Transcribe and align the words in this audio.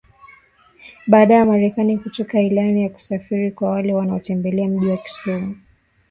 baada 1.07 1.35
ya 1.35 1.45
Marekani 1.45 1.97
kutoa 1.97 2.41
ilani 2.41 2.83
ya 2.83 2.89
kusafiri 2.89 3.51
kwa 3.51 3.69
wale 3.69 3.93
wanaotembelea 3.93 4.67
mji 4.67 4.87
wa 4.87 4.97
Kisumu 4.97 5.55